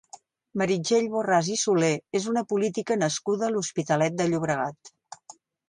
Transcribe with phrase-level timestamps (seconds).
[0.61, 1.91] Meritxell Borràs i Solé
[2.21, 4.95] és una política nascuda a l'Hospitalet de Llobregat.